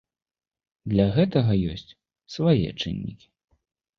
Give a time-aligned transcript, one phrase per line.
[0.93, 1.93] Для гэтага ёсць
[2.37, 3.27] свае чыннікі.